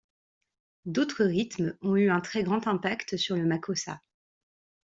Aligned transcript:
D'autres 0.85 1.23
rythmes 1.25 1.77
ont 1.83 1.95
eu 1.95 2.09
un 2.09 2.21
très 2.21 2.41
grand 2.41 2.65
impact 2.65 3.17
sur 3.17 3.35
le 3.35 3.45
Makossa. 3.45 4.01